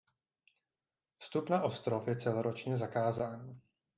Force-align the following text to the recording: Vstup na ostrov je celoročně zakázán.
Vstup 1.19 1.49
na 1.49 1.61
ostrov 1.63 2.07
je 2.07 2.15
celoročně 2.17 2.77
zakázán. 2.77 3.59